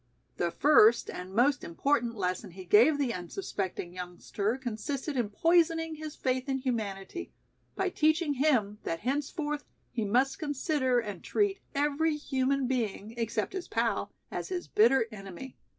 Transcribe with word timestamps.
The 0.37 0.49
first 0.49 1.11
and 1.11 1.31
most 1.31 1.63
important 1.63 2.15
lesson 2.15 2.49
he 2.49 2.65
gave 2.65 2.97
the 2.97 3.13
unsuspecting 3.13 3.93
youngster 3.93 4.57
consisted 4.57 5.15
in 5.15 5.29
poisoning 5.29 5.93
his 5.93 6.15
faith 6.15 6.49
in 6.49 6.57
humanity 6.57 7.31
by 7.75 7.89
teaching 7.91 8.33
him 8.33 8.79
that 8.81 9.01
henceforth 9.01 9.63
he 9.91 10.03
must 10.03 10.39
consider 10.39 10.97
and 10.99 11.23
treat 11.23 11.59
every 11.75 12.15
human 12.17 12.65
being, 12.65 13.13
except 13.15 13.53
his 13.53 13.67
pal, 13.67 14.11
as 14.31 14.49
his 14.49 14.67
bitter 14.67 15.05
enemy. 15.11 15.55